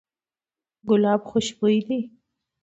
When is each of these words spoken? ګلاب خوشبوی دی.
ګلاب 0.87 1.21
خوشبوی 1.29 1.79
دی. 1.87 1.99